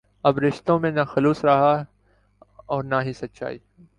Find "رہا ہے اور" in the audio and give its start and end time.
1.45-2.83